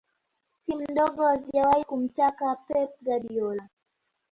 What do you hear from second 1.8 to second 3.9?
kumtaka pep guardiola